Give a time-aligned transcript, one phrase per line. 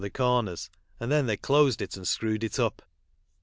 [0.01, 1.69] 0 tlle corners > and then hey clo*.
[1.69, 2.81] d it and screwed it up.